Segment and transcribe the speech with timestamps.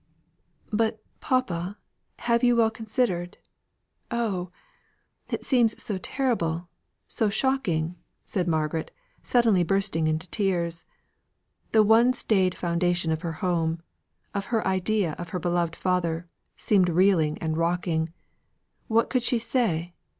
[0.73, 1.77] "But, papa,
[2.17, 3.37] have you well considered?
[4.09, 4.49] Oh!
[5.29, 6.69] it seems so terrible,
[7.07, 8.89] so shocking," said Margaret,
[9.21, 10.85] suddenly bursting into tears.
[11.71, 13.83] The one staid foundation of her home,
[14.33, 16.25] of her idea of her beloved father,
[16.57, 18.11] seemed reeling and rocking.
[18.87, 19.93] What could she say?